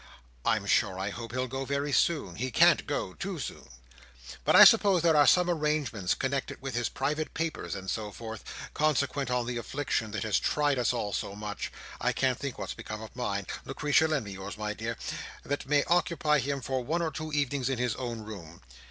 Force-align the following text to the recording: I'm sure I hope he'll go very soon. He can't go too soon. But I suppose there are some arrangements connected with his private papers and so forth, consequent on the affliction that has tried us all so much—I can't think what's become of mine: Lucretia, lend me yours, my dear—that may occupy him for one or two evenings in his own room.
I'm 0.43 0.65
sure 0.65 0.97
I 0.97 1.11
hope 1.11 1.31
he'll 1.31 1.45
go 1.47 1.63
very 1.63 1.91
soon. 1.91 2.33
He 2.37 2.49
can't 2.49 2.87
go 2.87 3.13
too 3.13 3.37
soon. 3.37 3.69
But 4.43 4.55
I 4.55 4.63
suppose 4.63 5.03
there 5.03 5.15
are 5.15 5.27
some 5.27 5.47
arrangements 5.47 6.15
connected 6.15 6.59
with 6.59 6.73
his 6.73 6.89
private 6.89 7.35
papers 7.35 7.75
and 7.75 7.87
so 7.87 8.09
forth, 8.11 8.43
consequent 8.73 9.29
on 9.29 9.45
the 9.45 9.57
affliction 9.57 10.09
that 10.09 10.23
has 10.23 10.39
tried 10.39 10.79
us 10.79 10.91
all 10.91 11.13
so 11.13 11.35
much—I 11.35 12.13
can't 12.13 12.39
think 12.39 12.57
what's 12.57 12.73
become 12.73 13.03
of 13.03 13.15
mine: 13.15 13.45
Lucretia, 13.63 14.07
lend 14.07 14.25
me 14.25 14.31
yours, 14.31 14.57
my 14.57 14.73
dear—that 14.73 15.67
may 15.67 15.83
occupy 15.83 16.39
him 16.39 16.61
for 16.61 16.83
one 16.83 17.03
or 17.03 17.11
two 17.11 17.31
evenings 17.31 17.69
in 17.69 17.77
his 17.77 17.95
own 17.95 18.21
room. 18.21 18.61